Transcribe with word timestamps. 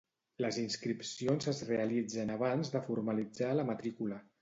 Les 0.43 0.55
inscripcions 0.61 1.51
es 1.53 1.61
realitzen 1.69 2.35
abans 2.39 2.75
de 2.79 2.85
formalitzar 2.91 3.55
la 3.63 3.71
matrícula. 3.73 4.25